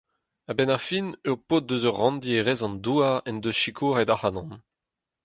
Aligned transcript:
A-benn 0.49 0.73
ar 0.75 0.83
fin, 0.87 1.07
ur 1.29 1.37
paotr 1.47 1.73
eus 1.75 1.83
ur 1.89 1.95
ranndi 1.99 2.33
e 2.39 2.41
rez-an-douar 2.41 3.15
en 3.29 3.37
deus 3.43 3.59
sikouret 3.61 4.13
ac’hanon. 4.15 4.51